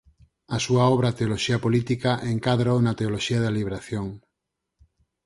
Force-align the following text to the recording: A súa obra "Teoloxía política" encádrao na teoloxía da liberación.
A 0.55 0.57
súa 0.65 0.83
obra 0.95 1.15
"Teoloxía 1.17 1.59
política" 1.65 2.11
encádrao 2.33 2.77
na 2.85 2.93
teoloxía 2.99 3.39
da 3.45 3.55
liberación. 3.57 4.07